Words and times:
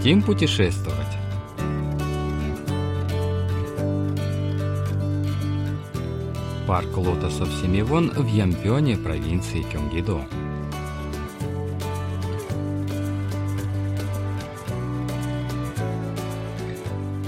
Хотим 0.00 0.22
путешествовать? 0.22 1.18
Парк 6.66 6.96
лотосов 6.96 7.50
Семивон 7.60 8.08
в 8.08 8.26
Ямпёне, 8.26 8.96
провинции 8.96 9.62
Кёнгидо. 9.70 10.22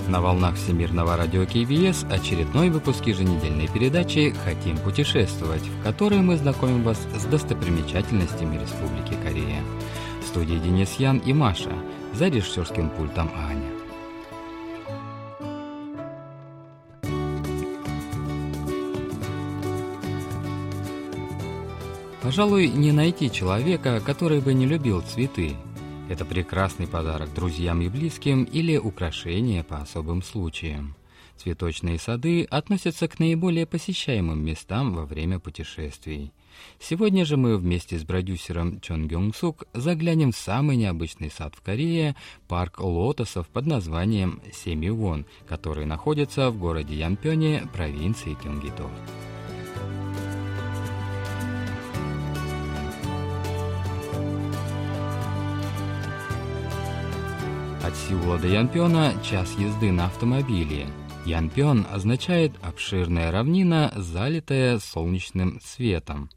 На 0.09 0.23
волнах 0.23 0.54
Всемирного 0.54 1.18
радио 1.18 1.45
КБС 1.45 2.06
очередной 2.10 2.70
выпуск 2.70 3.04
еженедельной 3.04 3.68
передачи 3.68 4.34
«Хотим 4.46 4.78
путешествовать», 4.78 5.60
в 5.60 5.82
которой 5.82 6.23
мы 6.23 6.38
знакомим 6.38 6.84
вас 6.84 7.06
с 7.18 7.24
достопримечательностями 7.27 8.59
Республики 8.59 9.14
Корея. 9.23 9.60
В 10.23 10.27
студии 10.27 10.56
Денис 10.56 10.95
Ян 10.95 11.18
и 11.18 11.34
Маша, 11.34 11.73
за 12.14 12.28
режиссерским 12.28 12.90
пультом 12.90 13.30
Аня. 13.34 13.70
Пожалуй, 22.22 22.68
не 22.68 22.92
найти 22.92 23.30
человека, 23.30 24.00
который 24.00 24.40
бы 24.40 24.54
не 24.54 24.64
любил 24.64 25.02
цветы. 25.02 25.56
Это 26.08 26.24
прекрасный 26.24 26.86
подарок 26.86 27.34
друзьям 27.34 27.82
и 27.82 27.88
близким 27.88 28.44
или 28.44 28.76
украшение 28.76 29.64
по 29.64 29.78
особым 29.78 30.22
случаям. 30.22 30.94
Цветочные 31.36 31.98
сады 31.98 32.44
относятся 32.44 33.08
к 33.08 33.19
наиболее 33.19 33.66
посещаемым 33.66 34.44
местам 34.44 34.94
во 34.94 35.04
время 35.04 35.41
путешествий. 35.41 36.32
Сегодня 36.81 37.25
же 37.25 37.36
мы 37.36 37.56
вместе 37.56 37.98
с 37.98 38.05
продюсером 38.05 38.81
Чон 38.81 39.08
Гёнг 39.08 39.36
Сук 39.36 39.64
заглянем 39.72 40.33
в 40.33 40.36
самый 40.36 40.77
необычный 40.77 41.31
сад 41.31 41.55
в 41.56 41.62
Корее, 41.62 42.17
парк 42.48 42.81
лотосов 42.81 43.48
под 43.48 43.67
названием 43.67 44.41
Семивон, 44.53 45.27
который 45.48 45.86
находится 45.86 46.50
в 46.50 46.59
городе 46.59 46.94
Ямпёне, 46.97 47.69
провинции 47.72 48.36
Кёнгидо. 48.42 48.91
От 57.84 57.97
Сеула 57.97 58.39
до 58.39 58.47
Янпёна 58.47 59.12
час 59.25 59.56
езды 59.59 59.91
на 59.91 60.06
автомобиле. 60.06 60.87
Янпён 61.27 61.84
означает 61.91 62.53
«обширная 62.62 63.33
равнина, 63.33 63.92
залитая 63.97 64.78
солнечным 64.78 65.61
светом». 65.61 66.31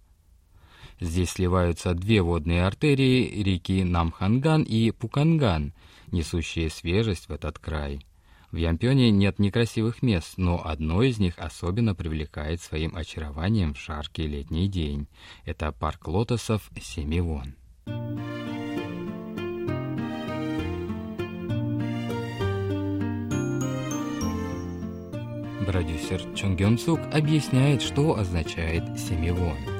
Здесь 0.99 1.31
сливаются 1.31 1.93
две 1.93 2.21
водные 2.21 2.65
артерии 2.65 3.41
реки 3.43 3.83
Намханган 3.83 4.63
и 4.63 4.91
Пуканган, 4.91 5.73
несущие 6.11 6.69
свежесть 6.69 7.27
в 7.27 7.31
этот 7.31 7.59
край. 7.59 8.05
В 8.51 8.57
Ямпёне 8.57 9.11
нет 9.11 9.37
некрасивых 9.37 10.01
мест, 10.01 10.35
но 10.37 10.65
одно 10.65 11.03
из 11.03 11.19
них 11.19 11.33
особенно 11.37 11.93
привлекает 11.93 12.61
своим 12.61 12.95
очарованием 12.95 13.73
в 13.73 13.79
жаркий 13.79 14.27
летний 14.27 14.69
день. 14.69 15.07
Это 15.43 15.73
парк 15.73 16.07
лотосов 16.07 16.71
Семивон. 16.81 17.55
Продюсер 25.65 26.21
Чон 26.35 26.55
Гён 26.55 26.77
Сук 26.77 27.01
объясняет, 27.11 27.81
что 27.81 28.17
означает 28.17 28.97
семивон. 28.97 29.74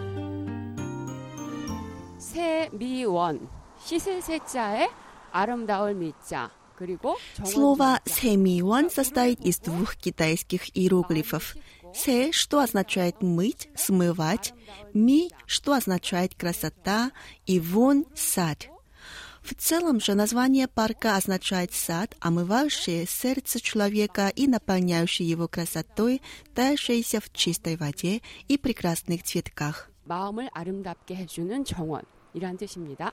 원 3.14 3.48
씻을 3.84 4.20
세자에 4.22 4.88
아름다울 5.32 5.94
미자 5.94 6.50
그리고 6.76 7.16
Слово 7.44 8.00
«семион» 8.06 8.88
состоит 8.88 9.40
из 9.40 9.58
двух 9.58 9.96
китайских 9.96 10.74
иероглифов. 10.74 11.54
«Се», 11.94 12.32
что 12.32 12.60
означает 12.60 13.20
«мыть», 13.20 13.68
«смывать», 13.76 14.54
«ми», 14.94 15.30
что 15.46 15.74
означает 15.74 16.34
«красота», 16.34 17.10
и 17.44 17.60
«вон» — 17.60 18.14
«сад». 18.14 18.68
В 19.42 19.54
целом 19.54 20.00
же 20.00 20.14
название 20.14 20.68
парка 20.68 21.16
означает 21.16 21.72
сад, 21.72 22.16
омывающий 22.20 23.06
сердце 23.06 23.60
человека 23.60 24.28
и 24.28 24.46
наполняющий 24.46 25.24
его 25.24 25.48
красотой, 25.48 26.22
таявшейся 26.54 27.20
в 27.20 27.32
чистой 27.32 27.76
воде 27.76 28.22
и 28.48 28.56
прекрасных 28.56 29.22
цветках. 29.22 29.90
마음을 30.04 30.48
아름답게 30.52 31.14
해주는 31.14 31.64
정원 31.64 32.02
이란 32.34 32.56
뜻입니다. 32.56 33.12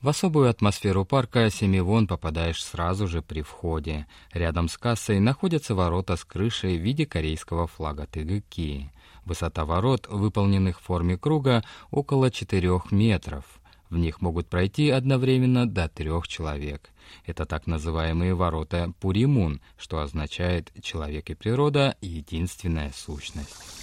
В 0.00 0.08
особую 0.08 0.50
атмосферу 0.50 1.06
парка 1.06 1.48
Семивон 1.48 2.06
попадаешь 2.06 2.62
сразу 2.62 3.08
же 3.08 3.22
при 3.22 3.40
входе. 3.40 4.06
Рядом 4.32 4.68
с 4.68 4.76
кассой 4.76 5.18
находятся 5.18 5.74
ворота 5.74 6.16
с 6.16 6.24
крышей 6.24 6.76
в 6.76 6.82
виде 6.82 7.06
корейского 7.06 7.66
флага 7.66 8.06
Тыгыки. 8.06 8.92
Высота 9.24 9.64
ворот, 9.64 10.06
выполненных 10.10 10.78
в 10.78 10.82
форме 10.82 11.16
круга, 11.16 11.64
около 11.90 12.30
4 12.30 12.82
метров. 12.90 13.44
В 13.88 13.96
них 13.96 14.20
могут 14.20 14.48
пройти 14.48 14.90
одновременно 14.90 15.66
до 15.66 15.88
трех 15.88 16.28
человек. 16.28 16.90
Это 17.24 17.46
так 17.46 17.66
называемые 17.66 18.34
ворота 18.34 18.92
Пуримун, 19.00 19.62
что 19.78 20.00
означает 20.00 20.70
«человек 20.82 21.30
и 21.30 21.34
природа – 21.34 22.00
единственная 22.02 22.92
сущность». 22.94 23.77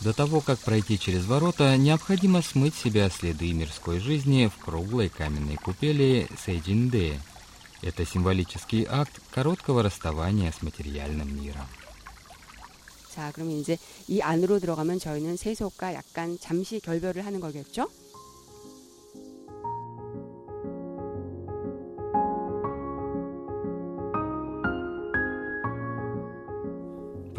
До 0.00 0.12
того, 0.12 0.40
как 0.40 0.58
пройти 0.60 0.98
через 0.98 1.24
ворота, 1.24 1.76
необходимо 1.76 2.40
смыть 2.40 2.74
себя 2.74 3.10
следы 3.10 3.52
мирской 3.52 3.98
жизни 3.98 4.46
в 4.46 4.64
круглой 4.64 5.08
каменной 5.08 5.56
купели 5.56 6.28
Сейджинде. 6.44 7.20
Это 7.82 8.06
символический 8.06 8.86
акт 8.88 9.20
короткого 9.30 9.82
расставания 9.82 10.52
с 10.52 10.62
материальным 10.62 11.34
миром. 11.34 11.66
자, 13.18 13.32
그러면 13.34 13.56
이제 13.56 13.76
이 14.06 14.20
안으로 14.20 14.60
들어가면 14.60 15.00
저희는 15.00 15.36
세속과 15.36 15.92
약간 15.94 16.38
잠시 16.40 16.78
결별을 16.78 17.26
하는 17.26 17.40
거겠죠? 17.40 17.88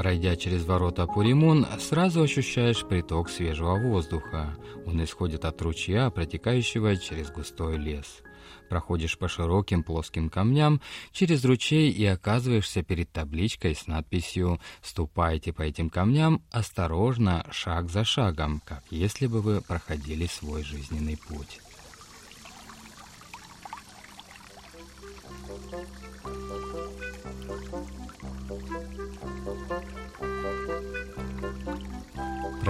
Пройдя 0.04 0.37
через 0.37 0.66
ворота 0.66 1.06
Пуримун, 1.06 1.66
сразу 1.81 2.20
ощущаешь 2.25 2.84
приток 2.84 3.31
свежего 3.31 3.76
воздуха. 3.76 4.54
Он 4.84 5.03
исходит 5.03 5.47
от 5.47 5.62
ручья, 5.62 6.10
протекающего 6.10 6.94
через 6.98 7.31
густой 7.31 7.78
лес. 7.78 8.19
Проходишь 8.69 9.16
по 9.16 9.28
широким 9.28 9.82
плоским 9.82 10.28
камням 10.28 10.82
через 11.10 11.43
ручей 11.47 11.91
и 11.91 12.04
оказываешься 12.04 12.82
перед 12.82 13.10
табличкой 13.12 13.75
с 13.75 13.87
надписью 13.87 14.60
«Ступайте 14.82 15.54
по 15.54 15.62
этим 15.62 15.88
камням 15.88 16.43
осторожно, 16.53 17.47
шаг 17.50 17.88
за 17.88 18.04
шагом, 18.04 18.60
как 18.62 18.84
если 18.91 19.26
бы 19.26 19.41
вы 19.41 19.62
проходили 19.62 20.26
свой 20.26 20.64
жизненный 20.64 21.16
путь». 21.16 21.60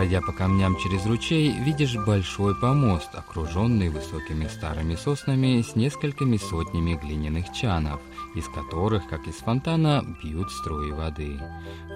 Пройдя 0.05 0.21
по 0.21 0.33
камням 0.33 0.77
через 0.77 1.07
ручей, 1.07 1.51
видишь 1.51 1.97
большой 1.97 2.55
помост, 2.55 3.15
окруженный 3.15 3.89
высокими 3.89 4.47
старыми 4.49 4.97
соснами 4.97 5.63
с 5.63 5.77
несколькими 5.77 6.37
сотнями 6.37 6.93
глиняных 7.03 7.51
чанов, 7.55 8.03
из 8.35 8.47
которых, 8.49 9.09
как 9.09 9.27
из 9.27 9.37
фонтана, 9.37 10.05
бьют 10.23 10.53
струи 10.53 10.91
воды. 10.91 11.41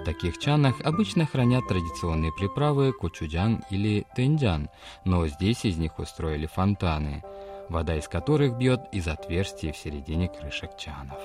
В 0.01 0.05
таких 0.05 0.39
чанах 0.39 0.81
обычно 0.81 1.27
хранят 1.27 1.67
традиционные 1.67 2.31
приправы 2.31 2.93
кучуджан 2.93 3.63
или 3.69 4.07
тенджан, 4.15 4.69
но 5.05 5.27
здесь 5.27 5.63
из 5.63 5.77
них 5.77 5.99
устроили 5.99 6.47
фонтаны, 6.47 7.23
вода 7.69 7.95
из 7.95 8.07
которых 8.07 8.57
бьет 8.57 8.81
из 8.91 9.07
отверстий 9.07 9.71
в 9.71 9.77
середине 9.77 10.29
крышек 10.29 10.75
чанов. 10.79 11.19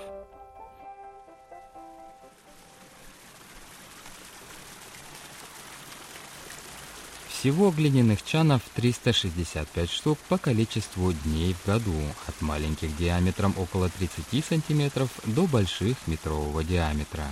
Всего 7.44 7.70
глиняных 7.70 8.22
чанов 8.24 8.62
365 8.74 9.90
штук 9.90 10.18
по 10.30 10.38
количеству 10.38 11.12
дней 11.12 11.52
в 11.52 11.66
году, 11.66 11.92
от 12.26 12.40
маленьких 12.40 12.96
диаметром 12.96 13.52
около 13.58 13.90
30 13.90 14.42
сантиметров 14.42 15.10
до 15.26 15.46
больших 15.46 15.98
метрового 16.06 16.64
диаметра. 16.64 17.26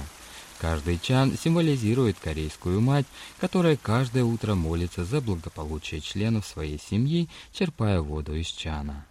Каждый 0.59 0.99
чан 0.99 1.33
символизирует 1.39 2.19
корейскую 2.19 2.83
мать, 2.83 3.07
которая 3.41 3.79
каждое 3.79 4.23
утро 4.23 4.55
молится 4.55 5.07
за 5.07 5.23
благополучие 5.23 6.03
членов 6.03 6.47
своей 6.47 6.79
семьи, 6.79 7.31
черпая 7.51 8.03
воду 8.03 8.35
из 8.35 8.49
чана. 8.49 9.07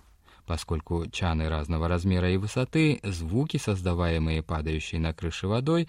Поскольку 0.46 1.08
чаны 1.12 1.50
разного 1.50 1.88
размера 1.88 2.32
и 2.32 2.38
высоты, 2.38 3.00
звуки, 3.02 3.58
создаваемые 3.58 4.44
падающей 4.44 5.00
на 5.00 5.16
крыше 5.16 5.48
водой, 5.48 5.88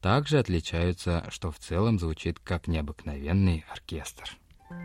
также 0.00 0.38
отличаются, 0.38 1.22
что 1.28 1.50
в 1.50 1.58
целом 1.58 1.98
звучит 1.98 2.38
как 2.38 2.66
необыкновенный 2.66 3.66
оркестр. 3.70 4.38
В 4.70 4.76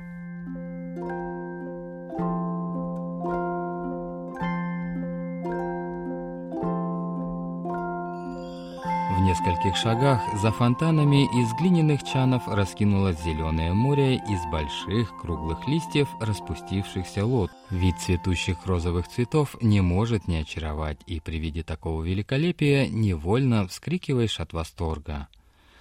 нескольких 9.21 9.75
шагах 9.75 10.21
за 10.41 10.51
фонтанами 10.51 11.23
из 11.41 11.53
глиняных 11.53 12.03
чанов 12.03 12.47
раскинулось 12.47 13.21
зеленое 13.23 13.73
море 13.73 14.15
из 14.15 14.45
больших 14.51 15.17
круглых 15.17 15.67
листьев 15.67 16.09
распустившихся 16.19 17.25
лот. 17.25 17.51
Вид 17.69 17.97
цветущих 17.99 18.65
розовых 18.65 19.07
цветов 19.07 19.55
не 19.61 19.81
может 19.81 20.27
не 20.27 20.37
очаровать, 20.37 20.99
и 21.05 21.19
при 21.19 21.37
виде 21.37 21.63
такого 21.63 22.03
великолепия 22.03 22.87
невольно 22.87 23.67
вскрикиваешь 23.67 24.39
от 24.39 24.53
восторга. 24.53 25.27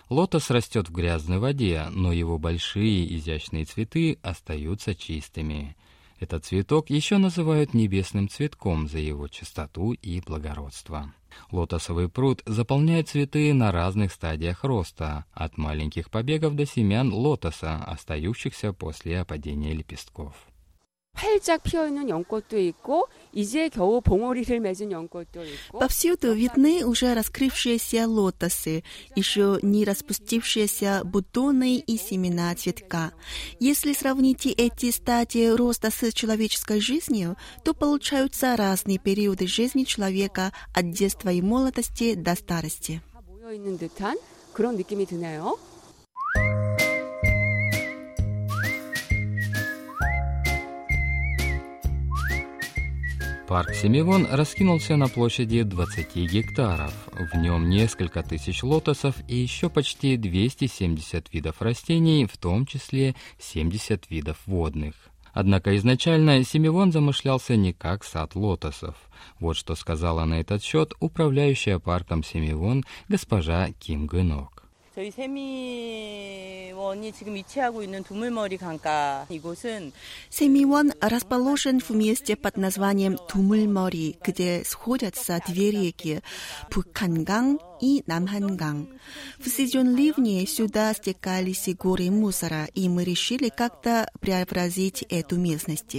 Лотос 0.08 0.50
растет 0.50 0.88
в 0.88 0.92
грязной 0.92 1.38
воде, 1.38 1.86
но 1.90 2.12
его 2.12 2.38
большие 2.38 3.14
изящные 3.16 3.66
цветы 3.66 4.18
остаются 4.22 4.94
чистыми. 4.94 5.76
Этот 6.18 6.46
цветок 6.46 6.90
еще 6.90 7.18
называют 7.18 7.74
небесным 7.74 8.28
цветком 8.28 8.88
за 8.88 8.98
его 8.98 9.28
чистоту 9.28 9.92
и 9.92 10.20
благородство. 10.20 11.12
Лотосовый 11.52 12.08
пруд 12.08 12.42
заполняет 12.46 13.08
цветы 13.08 13.52
на 13.52 13.70
разных 13.70 14.12
стадиях 14.12 14.64
роста, 14.64 15.26
от 15.32 15.58
маленьких 15.58 16.10
побегов 16.10 16.56
до 16.56 16.64
семян 16.64 17.12
лотоса, 17.12 17.76
остающихся 17.84 18.72
после 18.72 19.20
опадения 19.20 19.74
лепестков. 19.74 20.47
활짝 21.23 21.63
피어 21.63 21.87
있는 21.87 22.09
연꽃도 22.09 22.59
있고 22.59 23.07
이제 23.31 23.69
겨우 23.69 24.01
봉오리를 24.01 24.59
맺은 24.59 24.91
연꽃도 24.91 25.43
있고 25.43 25.79
Повсюду 25.79 26.33
видны 26.33 26.83
уже 26.83 27.13
раскрывшиеся 27.13 28.07
лотосы, 28.07 28.83
еще 29.15 29.59
не 29.61 29.85
распустившиеся 29.85 31.03
бутоны 31.05 31.77
и 31.77 31.97
семена 31.97 32.53
цветка. 32.55 33.13
Если 33.59 33.93
сравните 33.93 34.51
эти 34.51 34.91
стадии 34.91 35.47
роста 35.47 35.89
с 35.91 36.11
человеческой 36.11 36.81
жизнью, 36.81 37.37
то 37.63 37.73
получаются 37.73 38.55
разные 38.55 38.97
периоды 38.97 39.47
жизни 39.47 39.83
человека 39.85 40.51
от 40.73 40.91
детства 40.91 41.29
и 41.29 41.41
молодости 41.41 42.15
до 42.15 42.35
старости. 42.35 43.01
다 43.13 43.21
모여 43.27 43.53
있는 43.53 43.77
듯한 43.77 44.17
그런 44.53 44.75
느낌이 44.75 45.05
드네요. 45.05 45.57
Парк 53.48 53.72
Семивон 53.72 54.26
раскинулся 54.30 54.96
на 54.96 55.08
площади 55.08 55.62
20 55.62 56.16
гектаров. 56.16 56.92
В 57.32 57.34
нем 57.38 57.70
несколько 57.70 58.22
тысяч 58.22 58.62
лотосов 58.62 59.14
и 59.26 59.36
еще 59.36 59.70
почти 59.70 60.18
270 60.18 61.32
видов 61.32 61.62
растений, 61.62 62.26
в 62.30 62.36
том 62.36 62.66
числе 62.66 63.14
70 63.38 64.10
видов 64.10 64.36
водных. 64.44 64.94
Однако 65.32 65.74
изначально 65.78 66.44
Семивон 66.44 66.92
замышлялся 66.92 67.56
не 67.56 67.72
как 67.72 68.04
сад 68.04 68.34
лотосов. 68.34 68.96
Вот 69.40 69.56
что 69.56 69.76
сказала 69.76 70.26
на 70.26 70.40
этот 70.40 70.62
счет 70.62 70.92
управляющая 71.00 71.78
парком 71.78 72.22
Семивон 72.22 72.84
госпожа 73.08 73.70
Ким 73.80 74.06
Гынок. 74.06 74.57
저희 74.97 75.09
세미원이 75.09 77.11
지금 77.13 77.33
위치하고 77.33 77.81
있는 77.81 78.03
두물머리 78.03 78.57
강가 78.57 79.25
이곳은 79.27 79.91
Семион 80.29 80.91
расположен 81.01 81.79
в 81.79 81.95
месте 81.95 82.35
под 82.35 82.57
названием 82.57 83.17
Тумылмори, 83.27 84.17
где 84.23 84.63
сходятся 84.63 85.39
две 85.47 85.71
реки – 85.71 86.69
Пукханган 86.69 87.57
и 87.80 88.02
Намханган. 88.06 88.88
В 89.38 89.48
сезон 89.48 89.94
ливней 89.94 90.46
сюда 90.46 90.92
стекались 90.94 91.68
горы 91.78 92.10
мусора, 92.10 92.68
и 92.74 92.88
мы 92.88 93.04
решили 93.04 93.48
как-то 93.48 94.10
преобразить 94.20 95.02
эту 95.08 95.36
местность. 95.36 95.96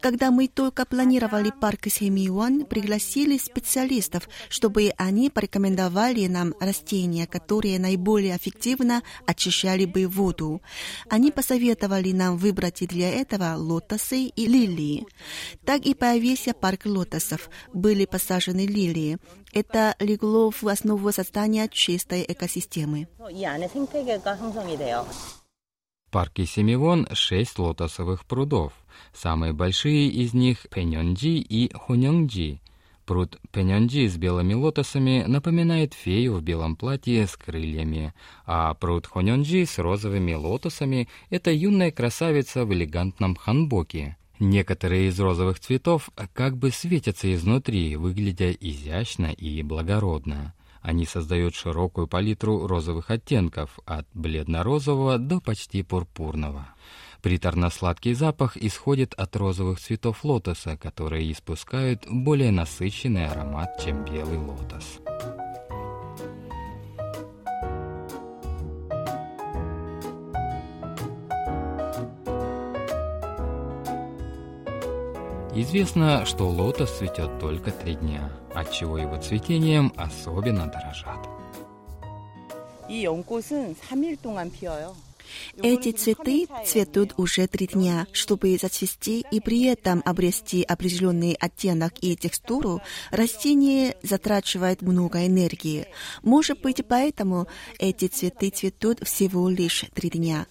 Когда 0.00 0.30
мы 0.30 0.48
только 0.48 0.84
планировали 0.84 1.52
парк 1.60 1.86
Семион, 1.88 2.64
пригласили 2.64 3.38
специалистов, 3.38 4.28
чтобы 4.48 4.92
они 4.96 5.30
порекомендовали 5.30 6.26
нам 6.26 6.54
растения, 6.60 7.26
которые 7.26 7.78
наиболее 7.78 8.36
эффективно 8.36 9.02
очищали 9.26 9.84
бы 9.84 10.06
воду. 10.06 10.60
Они 11.08 11.30
посоветовали 11.30 12.12
нам 12.12 12.36
выбрать 12.36 12.86
для 12.86 13.10
этого 13.10 13.54
лотосы 13.56 14.24
и 14.24 14.46
лилии. 14.46 15.06
Так 15.64 15.82
и 15.86 15.94
появился 15.94 16.54
парк 16.54 16.86
лотосов. 16.86 17.50
Были 17.72 18.06
посажены 18.06 18.66
лилии. 18.66 19.18
Это 19.52 19.96
легло 19.98 20.50
в 20.50 20.68
основу 20.68 21.09
его 21.10 21.12
создания 21.12 21.68
чистой 21.68 22.24
экосистемы. 22.26 23.08
В 26.06 26.12
парке 26.12 26.46
Семивон 26.46 27.08
шесть 27.12 27.58
лотосовых 27.58 28.24
прудов. 28.24 28.72
Самые 29.12 29.52
большие 29.52 30.08
из 30.08 30.34
них– 30.34 30.66
Пеньонджи 30.70 31.38
и 31.38 31.72
Хуньонджи. 31.74 32.60
Пруд 33.06 33.40
Пеньонджи 33.52 34.08
с 34.08 34.16
белыми 34.16 34.54
лотосами 34.54 35.24
напоминает 35.26 35.94
фею 35.94 36.34
в 36.36 36.42
белом 36.42 36.76
платье 36.76 37.26
с 37.26 37.36
крыльями, 37.36 38.14
а 38.46 38.74
пруд 38.74 39.06
Хуньонджи 39.06 39.66
с 39.66 39.78
розовыми 39.78 40.34
лотосами– 40.34 41.08
это 41.30 41.50
юная 41.50 41.90
красавица 41.90 42.64
в 42.64 42.72
элегантном 42.72 43.34
ханбоке– 43.36 44.16
Некоторые 44.42 45.08
из 45.08 45.20
розовых 45.20 45.60
цветов 45.60 46.08
как 46.32 46.56
бы 46.56 46.70
светятся 46.70 47.30
изнутри, 47.34 47.94
выглядя 47.96 48.50
изящно 48.52 49.26
и 49.26 49.62
благородно. 49.62 50.54
Они 50.82 51.04
создают 51.04 51.54
широкую 51.54 52.06
палитру 52.06 52.66
розовых 52.66 53.10
оттенков, 53.10 53.78
от 53.84 54.06
бледно-розового 54.14 55.18
до 55.18 55.40
почти 55.40 55.82
пурпурного. 55.82 56.68
Приторно-сладкий 57.22 58.14
запах 58.14 58.56
исходит 58.56 59.12
от 59.14 59.36
розовых 59.36 59.78
цветов 59.78 60.24
лотоса, 60.24 60.78
которые 60.78 61.30
испускают 61.30 62.06
более 62.08 62.50
насыщенный 62.50 63.26
аромат, 63.26 63.78
чем 63.84 64.04
белый 64.06 64.38
лотос. 64.38 65.00
Известно, 75.60 76.24
что 76.24 76.48
лотос 76.48 76.90
цветет 76.90 77.38
только 77.38 77.70
три 77.70 77.94
дня, 77.94 78.32
отчего 78.54 78.96
его 78.96 79.20
цветением 79.20 79.92
особенно 79.94 80.66
дорожат. 80.68 81.28
Эти 85.62 85.92
цветы 85.92 86.48
цветут 86.64 87.12
уже 87.18 87.46
три 87.46 87.66
дня. 87.66 88.06
Чтобы 88.12 88.56
зацвести 88.56 89.22
и 89.30 89.40
при 89.40 89.66
этом 89.66 90.00
обрести 90.06 90.62
определенный 90.62 91.34
оттенок 91.38 91.92
и 92.00 92.16
текстуру, 92.16 92.80
растение 93.10 93.96
затрачивает 94.02 94.80
много 94.80 95.26
энергии. 95.26 95.88
Может 96.22 96.62
быть, 96.62 96.80
поэтому 96.88 97.48
эти 97.78 98.06
цветы 98.06 98.48
цветут 98.48 99.06
всего 99.06 99.50
лишь 99.50 99.84
три 99.92 100.08
дня. 100.08 100.46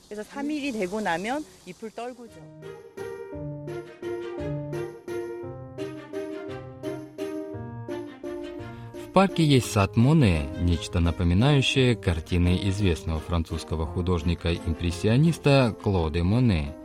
В 9.09 9.11
парке 9.11 9.43
есть 9.43 9.71
сад 9.71 9.97
Моне, 9.97 10.47
нечто 10.61 10.99
напоминающее 10.99 11.95
картины 11.95 12.59
известного 12.69 13.19
французского 13.19 13.87
художника-импрессиониста 13.87 15.75
Клоде 15.81 16.21
Моне. 16.21 16.75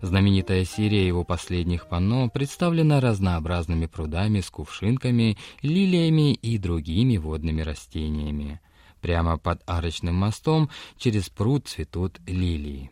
Знаменитая 0.00 0.64
серия 0.64 1.06
его 1.06 1.22
последних 1.22 1.86
панно 1.86 2.30
представлена 2.30 3.02
разнообразными 3.02 3.84
прудами 3.84 4.40
с 4.40 4.48
кувшинками, 4.48 5.36
лилиями 5.60 6.32
и 6.32 6.56
другими 6.56 7.18
водными 7.18 7.60
растениями. 7.60 8.58
Прямо 9.02 9.36
под 9.36 9.60
арочным 9.66 10.14
мостом 10.14 10.70
через 10.96 11.28
пруд 11.28 11.68
цветут 11.68 12.20
лилии. 12.26 12.90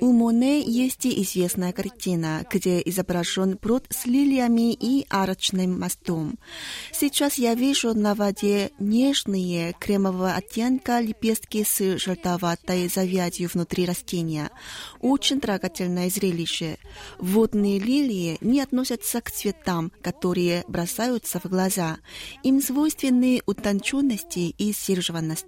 У 0.00 0.12
Моне 0.12 0.60
есть 0.60 1.06
известная 1.06 1.72
картина, 1.72 2.44
где 2.48 2.80
изображен 2.84 3.56
пруд 3.56 3.86
с 3.90 4.06
лилиями 4.06 4.72
и 4.72 5.06
арочным 5.08 5.78
мостом. 5.78 6.38
Сейчас 6.92 7.34
я 7.34 7.54
вижу 7.54 7.94
на 7.94 8.14
воде 8.14 8.70
нежные 8.78 9.74
кремового 9.78 10.34
оттенка 10.34 11.00
лепестки 11.00 11.64
с 11.64 11.98
желтоватой 11.98 12.88
завязью 12.88 13.50
внутри 13.52 13.86
растения. 13.86 14.50
Очень 15.00 15.40
трогательное 15.40 16.10
зрелище. 16.10 16.78
Водные 17.18 17.78
лилии 17.80 18.38
не 18.40 18.60
относятся 18.60 19.20
к 19.20 19.30
цветам, 19.30 19.90
которые 20.00 20.64
бросаются 20.68 21.40
в 21.40 21.46
глаза. 21.46 21.98
Им 22.44 22.60
свойственны 22.62 23.42
утонченности 23.46 24.54
и 24.56 24.72
сдержанность 24.72 25.39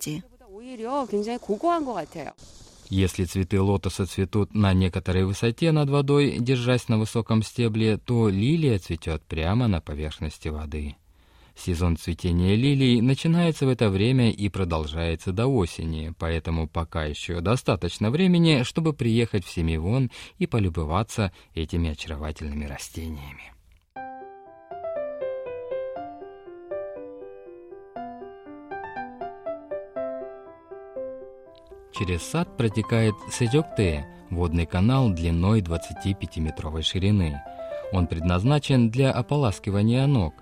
власти. 1.84 2.32
Если 2.88 3.24
цветы 3.24 3.60
лотоса 3.60 4.06
цветут 4.06 4.54
на 4.54 4.74
некоторой 4.74 5.24
высоте 5.24 5.72
над 5.72 5.88
водой, 5.88 6.36
держась 6.38 6.88
на 6.88 6.98
высоком 6.98 7.42
стебле, 7.42 7.96
то 7.96 8.28
лилия 8.28 8.78
цветет 8.78 9.22
прямо 9.22 9.66
на 9.66 9.80
поверхности 9.80 10.48
воды. 10.48 10.96
Сезон 11.56 11.96
цветения 11.96 12.54
лилий 12.54 13.00
начинается 13.00 13.66
в 13.66 13.68
это 13.68 13.88
время 13.88 14.30
и 14.30 14.48
продолжается 14.48 15.32
до 15.32 15.46
осени, 15.46 16.14
поэтому 16.18 16.68
пока 16.68 17.04
еще 17.04 17.40
достаточно 17.40 18.10
времени, 18.10 18.62
чтобы 18.62 18.92
приехать 18.92 19.44
в 19.44 19.50
Семивон 19.50 20.10
и 20.38 20.46
полюбоваться 20.46 21.32
этими 21.54 21.90
очаровательными 21.90 22.64
растениями. 22.64 23.51
Через 31.92 32.22
сад 32.22 32.56
протекает 32.56 33.14
Сэджокте, 33.30 34.06
водный 34.30 34.66
канал 34.66 35.10
длиной 35.10 35.60
25-метровой 35.60 36.82
ширины. 36.82 37.40
Он 37.92 38.06
предназначен 38.06 38.90
для 38.90 39.12
ополаскивания 39.12 40.06
ног. 40.06 40.34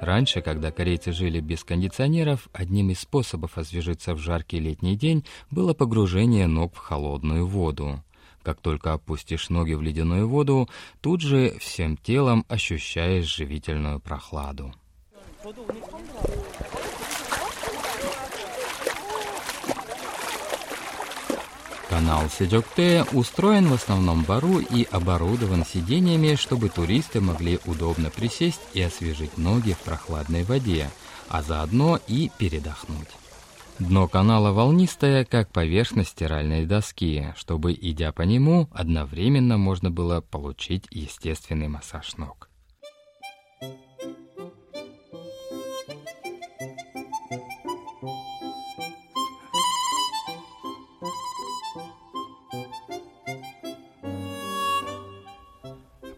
Раньше, 0.00 0.40
когда 0.42 0.70
корейцы 0.70 1.12
жили 1.12 1.40
без 1.40 1.64
кондиционеров, 1.64 2.48
одним 2.52 2.90
из 2.90 3.00
способов 3.00 3.56
освежиться 3.58 4.14
в 4.14 4.18
жаркий 4.18 4.58
летний 4.58 4.96
день 4.96 5.24
было 5.50 5.74
погружение 5.74 6.46
ног 6.46 6.74
в 6.74 6.78
холодную 6.78 7.46
воду. 7.46 8.02
Как 8.42 8.60
только 8.60 8.92
опустишь 8.92 9.48
ноги 9.48 9.72
в 9.72 9.80
ледяную 9.80 10.28
воду, 10.28 10.68
тут 11.00 11.22
же 11.22 11.56
всем 11.58 11.96
телом 11.96 12.44
ощущаешь 12.48 13.24
живительную 13.24 14.00
прохладу. 14.00 14.74
Канал 21.94 22.28
Седжокте 22.28 23.06
устроен 23.12 23.68
в 23.68 23.74
основном 23.74 24.24
бару 24.24 24.58
и 24.58 24.82
оборудован 24.90 25.64
сиденьями, 25.64 26.34
чтобы 26.34 26.68
туристы 26.68 27.20
могли 27.20 27.60
удобно 27.66 28.10
присесть 28.10 28.60
и 28.72 28.82
освежить 28.82 29.38
ноги 29.38 29.74
в 29.74 29.78
прохладной 29.78 30.42
воде, 30.42 30.90
а 31.28 31.40
заодно 31.40 32.00
и 32.08 32.32
передохнуть. 32.36 33.10
Дно 33.78 34.08
канала 34.08 34.50
волнистое, 34.50 35.24
как 35.24 35.52
поверхность 35.52 36.10
стиральной 36.10 36.66
доски, 36.66 37.32
чтобы, 37.36 37.72
идя 37.72 38.10
по 38.10 38.22
нему, 38.22 38.68
одновременно 38.72 39.56
можно 39.56 39.88
было 39.88 40.20
получить 40.20 40.88
естественный 40.90 41.68
массаж 41.68 42.16
ног. 42.16 42.48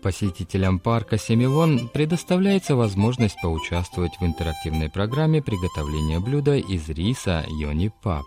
Посетителям 0.05 0.79
парка 0.79 1.17
Семивон 1.17 1.87
предоставляется 1.89 2.75
возможность 2.75 3.37
поучаствовать 3.41 4.13
в 4.19 4.25
интерактивной 4.25 4.89
программе 4.89 5.41
приготовления 5.41 6.19
блюда 6.19 6.55
из 6.57 6.89
риса 6.89 7.45
Йони 7.47 7.91
Пап. 8.01 8.25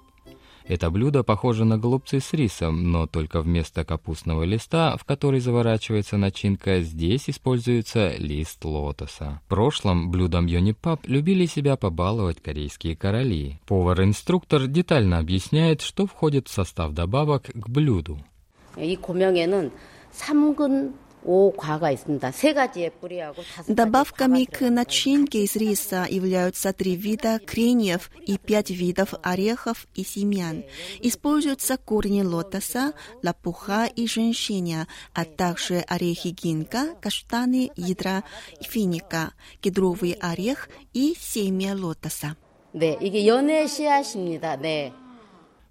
Это 0.67 0.91
блюдо 0.91 1.23
похоже 1.23 1.67
на 1.67 1.77
голубцы 1.77 2.21
с 2.21 2.33
рисом, 2.33 2.91
но 2.91 3.07
только 3.07 3.43
вместо 3.43 3.85
капустного 3.85 4.45
листа, 4.45 4.97
в 4.97 5.05
который 5.05 5.41
заворачивается 5.41 6.17
начинка, 6.17 6.81
здесь 6.81 7.29
используется 7.29 8.15
лист 8.17 8.65
лотоса. 8.65 9.43
В 9.45 9.49
прошлом 9.49 10.11
блюдом 10.11 10.47
Йони 10.47 10.73
Пап 10.73 11.07
любили 11.07 11.45
себя 11.45 11.77
побаловать 11.77 12.41
корейские 12.41 12.97
короли. 12.97 13.61
Повар-инструктор 13.67 14.67
детально 14.67 15.19
объясняет, 15.19 15.83
что 15.83 16.07
входит 16.07 16.49
в 16.49 16.53
состав 16.53 16.93
добавок 16.93 17.51
к 17.53 17.69
блюду. 17.69 18.19
이 18.77 18.97
고명에는 18.97 19.71
삼근 20.11 20.95
Добавками 23.67 24.45
к 24.45 24.61
начинке 24.69 25.45
из 25.45 25.57
риса 25.57 26.07
являются 26.09 26.75
три 26.75 26.97
вида 26.97 27.41
кореньев 27.45 28.11
и 28.27 28.37
пять 28.37 28.69
видов 28.69 29.15
орехов 29.23 29.87
и 29.95 30.05
семян. 30.05 30.65
Используются 31.01 31.79
корни 31.79 32.23
лотоса, 32.23 32.93
лопуха 33.23 33.87
и 33.87 34.07
женьшеня, 34.07 34.87
а 35.15 35.25
также 35.25 35.79
орехи 35.79 36.29
гинка, 36.29 36.95
каштаны, 37.01 37.71
ядра 37.75 38.23
финика, 38.61 39.33
кедровый 39.63 40.13
орех 40.21 40.69
и 40.93 41.17
семя 41.19 41.75
лотоса. 41.75 42.37
네, 42.73 42.99
이게 43.01 43.25
연애 43.27 43.67
씨앗입니다. 43.69 44.57
네. 44.57 44.93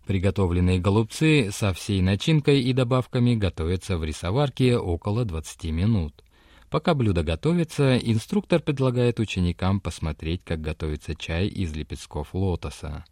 Приготовленные 0.09 0.79
голубцы 0.79 1.51
со 1.53 1.75
всей 1.75 2.01
начинкой 2.01 2.63
и 2.63 2.73
добавками 2.73 3.35
готовятся 3.35 3.99
в 3.99 4.05
рисоварке 4.05 4.79
около 4.79 5.27
20 5.27 5.65
минут. 5.65 6.25
Пока 6.71 6.95
блюдо 6.95 7.23
готовится, 7.23 7.99
инструктор 7.99 8.63
предлагает 8.63 9.21
ученикам 9.21 9.81
посмотреть, 9.81 10.41
как 10.47 10.63
готовится 10.63 11.15
чай 11.15 11.49
из 11.49 11.75
лепестков 11.77 12.33
лотоса. 12.33 13.05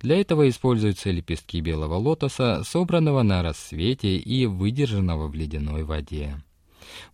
Для 0.00 0.20
этого 0.20 0.48
используются 0.48 1.12
лепестки 1.12 1.60
белого 1.60 1.94
лотоса, 1.94 2.64
собранного 2.64 3.22
на 3.22 3.44
рассвете 3.44 4.16
и 4.16 4.46
выдержанного 4.46 5.28
в 5.28 5.34
ледяной 5.36 5.84
воде. 5.84 6.42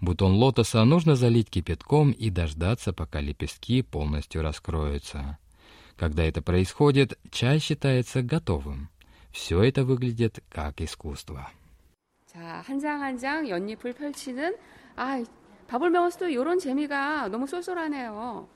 Бутон 0.01 0.33
лотоса 0.33 0.83
нужно 0.85 1.15
залить 1.15 1.51
кипятком 1.51 2.11
и 2.11 2.31
дождаться, 2.31 2.95
пока 2.95 3.21
лепестки 3.21 3.83
полностью 3.83 4.41
раскроются. 4.41 5.37
Когда 5.95 6.25
это 6.25 6.41
происходит, 6.41 7.19
чай 7.31 7.59
считается 7.59 8.23
готовым. 8.23 8.89
Все 9.32 9.64
это 9.64 9.84
выглядит 9.84 10.44
как 10.50 10.82
искусство. 10.82 11.50
자, 12.28 12.64
한 12.68 12.80
장 12.80 13.02
한 13.02 13.18
장 13.18 13.48
연잎을 13.48 13.94
펼치는 13.94 14.56
아, 14.96 15.24
밥을 15.68 15.90
먹었을 15.90 16.20
때 16.28 16.32
이런 16.32 16.60
재미가 16.60 17.28
너무 17.30 17.46
쏠쏠하네요. 17.48 18.48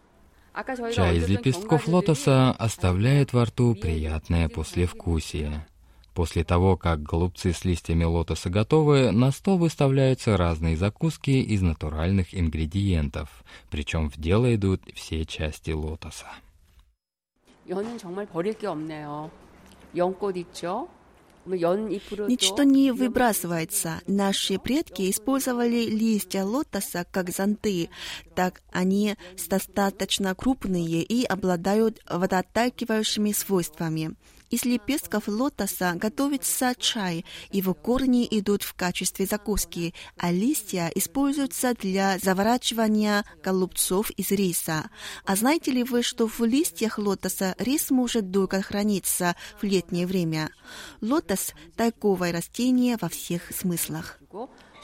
Чай 0.93 1.17
из 1.17 1.27
лепестков 1.27 1.87
лотоса 1.87 2.51
оставляет 2.51 3.33
во 3.33 3.43
рту 3.43 3.75
приятное 3.75 4.47
послевкусие. 4.47 5.67
После 6.13 6.45
того, 6.45 6.77
как 6.77 7.03
голубцы 7.03 7.51
с 7.51 7.65
листьями 7.65 8.05
лотоса 8.05 8.49
готовы, 8.49 9.11
на 9.11 9.31
стол 9.31 9.57
выставляются 9.57 10.37
разные 10.37 10.77
закуски 10.77 11.31
из 11.31 11.61
натуральных 11.61 12.33
ингредиентов, 12.33 13.43
причем 13.69 14.09
в 14.09 14.15
дело 14.15 14.55
идут 14.55 14.81
все 14.93 15.25
части 15.25 15.71
лотоса. 15.71 16.27
Ничто 21.46 22.62
не 22.62 22.92
выбрасывается. 22.92 24.00
Наши 24.06 24.58
предки 24.58 25.10
использовали 25.10 25.86
листья 25.86 26.44
лотоса 26.44 27.06
как 27.10 27.30
зонты, 27.30 27.88
так 28.34 28.62
они 28.72 29.16
достаточно 29.48 30.34
крупные 30.34 31.02
и 31.02 31.24
обладают 31.24 32.00
водооттакивающими 32.08 33.32
свойствами. 33.32 34.14
Из 34.51 34.63
лепестков 34.63 35.27
лотоса 35.27 35.93
готовится 35.95 36.73
чай, 36.77 37.25
его 37.51 37.73
корни 37.73 38.27
идут 38.29 38.61
в 38.63 38.73
качестве 38.73 39.25
закуски, 39.25 39.93
а 40.17 40.31
листья 40.31 40.91
используются 40.93 41.73
для 41.73 42.19
заворачивания 42.19 43.25
голубцов 43.43 44.11
из 44.11 44.31
риса. 44.31 44.89
А 45.25 45.35
знаете 45.35 45.71
ли 45.71 45.83
вы, 45.83 46.03
что 46.03 46.27
в 46.27 46.39
листьях 46.41 46.99
лотоса 46.99 47.55
рис 47.57 47.89
может 47.89 48.29
долго 48.29 48.61
храниться 48.61 49.35
в 49.59 49.63
летнее 49.63 50.05
время? 50.05 50.49
Лотос – 51.01 51.75
тайковое 51.75 52.31
растение 52.31 52.97
во 53.01 53.09
всех 53.09 53.51
смыслах. 53.51 54.19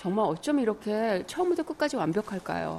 정말 0.02 0.26
어쩜 0.26 0.60
이렇게 0.60 1.24
처음부터 1.28 1.62
끝까지 1.62 1.96
완벽할까요? 1.96 2.76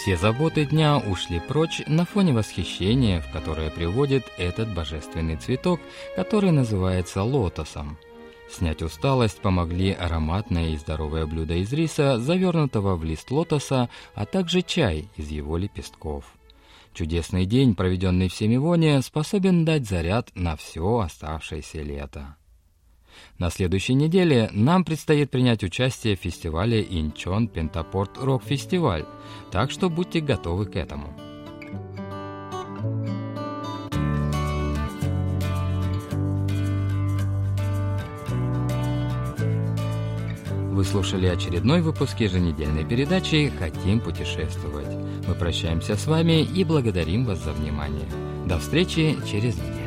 Все 0.00 0.16
заботы 0.16 0.64
дня 0.64 0.98
ушли 0.98 1.40
прочь 1.40 1.82
на 1.88 2.04
фоне 2.04 2.32
восхищения, 2.32 3.20
в 3.20 3.32
которое 3.32 3.68
приводит 3.68 4.24
этот 4.38 4.72
божественный 4.72 5.34
цветок, 5.34 5.80
который 6.14 6.52
называется 6.52 7.24
лотосом. 7.24 7.98
Снять 8.48 8.80
усталость 8.80 9.40
помогли 9.40 9.90
ароматное 9.90 10.68
и 10.68 10.76
здоровое 10.76 11.26
блюдо 11.26 11.54
из 11.54 11.72
риса, 11.72 12.20
завернутого 12.20 12.94
в 12.94 13.02
лист 13.02 13.32
лотоса, 13.32 13.90
а 14.14 14.24
также 14.24 14.62
чай 14.62 15.08
из 15.16 15.30
его 15.30 15.56
лепестков. 15.56 16.24
Чудесный 16.94 17.44
день, 17.44 17.74
проведенный 17.74 18.28
в 18.28 18.34
Семивоне, 18.34 19.02
способен 19.02 19.64
дать 19.64 19.88
заряд 19.88 20.30
на 20.36 20.54
все 20.54 20.98
оставшееся 21.00 21.82
лето. 21.82 22.37
На 23.38 23.50
следующей 23.50 23.94
неделе 23.94 24.50
нам 24.52 24.84
предстоит 24.84 25.30
принять 25.30 25.62
участие 25.62 26.16
в 26.16 26.20
фестивале 26.20 26.82
Инчон 26.82 27.48
Пентапорт 27.48 28.18
Рок 28.18 28.42
Фестиваль, 28.42 29.04
так 29.50 29.70
что 29.70 29.88
будьте 29.90 30.20
готовы 30.20 30.66
к 30.66 30.76
этому. 30.76 31.14
Вы 40.78 40.84
слушали 40.84 41.26
очередной 41.26 41.82
выпуск 41.82 42.20
еженедельной 42.20 42.84
передачи 42.84 43.52
«Хотим 43.58 43.98
путешествовать». 43.98 44.86
Мы 45.26 45.34
прощаемся 45.34 45.96
с 45.96 46.06
вами 46.06 46.42
и 46.42 46.62
благодарим 46.62 47.24
вас 47.24 47.42
за 47.42 47.52
внимание. 47.52 48.06
До 48.46 48.60
встречи 48.60 49.16
через 49.28 49.56
неделю. 49.56 49.77